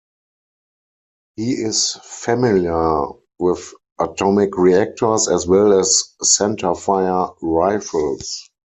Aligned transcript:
He 1.35 1.51
is 1.51 1.93
familiar 2.01 3.03
with 3.37 3.71
atomic 3.99 4.57
reactors 4.57 5.27
as 5.27 5.45
well 5.45 5.77
as 5.77 6.15
centerfire 6.23 7.35
rifles. 7.43 8.49